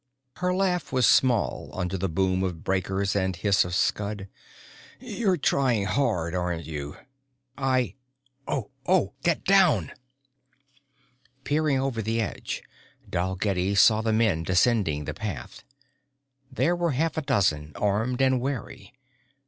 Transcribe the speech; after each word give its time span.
Her 0.37 0.51
laugh 0.51 0.91
was 0.91 1.05
small 1.05 1.69
under 1.73 1.95
the 1.95 2.09
boom 2.09 2.41
of 2.41 2.63
breakers 2.63 3.15
and 3.15 3.35
hiss 3.35 3.63
of 3.63 3.75
scud. 3.75 4.27
"You're 4.99 5.37
trying 5.37 5.85
hard, 5.85 6.33
aren't 6.33 6.65
you?" 6.65 6.97
"I 7.55 7.93
oh, 8.47 8.71
oh! 8.87 9.13
Get 9.21 9.43
down!" 9.45 9.91
Peering 11.43 11.79
over 11.79 12.01
the 12.01 12.19
edge 12.19 12.63
Dalgetty 13.07 13.75
saw 13.75 14.01
the 14.01 14.11
men 14.11 14.41
descending 14.41 15.05
the 15.05 15.13
path. 15.13 15.63
There 16.51 16.75
were 16.75 16.93
half 16.93 17.15
a 17.15 17.21
dozen, 17.21 17.71
armed 17.75 18.21
and 18.23 18.41
wary. 18.41 18.93